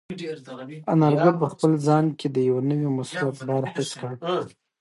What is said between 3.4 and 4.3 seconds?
بار حس کړ.